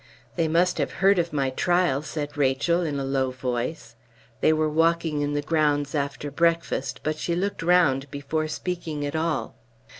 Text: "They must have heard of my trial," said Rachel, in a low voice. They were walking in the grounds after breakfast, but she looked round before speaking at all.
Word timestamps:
"They 0.35 0.47
must 0.47 0.79
have 0.79 0.93
heard 0.93 1.19
of 1.19 1.31
my 1.31 1.51
trial," 1.51 2.01
said 2.01 2.35
Rachel, 2.35 2.81
in 2.81 2.97
a 2.99 3.03
low 3.05 3.29
voice. 3.29 3.95
They 4.39 4.51
were 4.51 4.67
walking 4.67 5.21
in 5.21 5.33
the 5.33 5.43
grounds 5.43 5.93
after 5.93 6.31
breakfast, 6.31 7.01
but 7.03 7.17
she 7.19 7.35
looked 7.35 7.61
round 7.61 8.09
before 8.09 8.47
speaking 8.47 9.05
at 9.05 9.15
all. 9.15 9.53